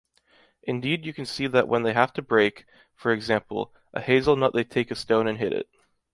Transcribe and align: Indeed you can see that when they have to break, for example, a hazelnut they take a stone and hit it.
Indeed 0.63 1.05
you 1.05 1.13
can 1.13 1.27
see 1.27 1.45
that 1.45 1.67
when 1.67 1.83
they 1.83 1.93
have 1.93 2.11
to 2.13 2.23
break, 2.23 2.65
for 2.95 3.13
example, 3.13 3.71
a 3.93 4.01
hazelnut 4.01 4.51
they 4.55 4.63
take 4.63 4.89
a 4.89 4.95
stone 4.95 5.27
and 5.27 5.37
hit 5.37 5.53
it. 5.53 5.69